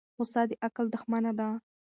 غصه 0.17 0.41
د 0.49 0.51
عقل 0.65 0.85
دښمنه 0.95 1.31
ده. 1.39 1.49